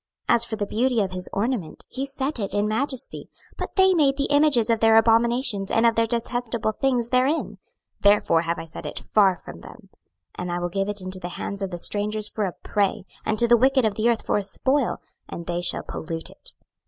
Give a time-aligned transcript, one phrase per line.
[0.29, 3.93] 26:007:020 As for the beauty of his ornament, he set it in majesty: but they
[3.93, 7.59] made the images of their abominations and of their detestable things therein:
[7.99, 9.89] therefore have I set it far from them.
[10.39, 13.05] 26:007:021 And I will give it into the hands of the strangers for a prey,
[13.23, 16.55] and to the wicked of the earth for a spoil; and they shall pollute it.